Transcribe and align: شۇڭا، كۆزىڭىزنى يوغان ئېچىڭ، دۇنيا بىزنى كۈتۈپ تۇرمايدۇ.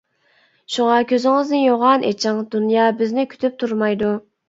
شۇڭا، 0.75 0.95
كۆزىڭىزنى 1.11 1.61
يوغان 1.65 2.09
ئېچىڭ، 2.09 2.43
دۇنيا 2.59 2.91
بىزنى 3.03 3.31
كۈتۈپ 3.37 3.65
تۇرمايدۇ. 3.65 4.15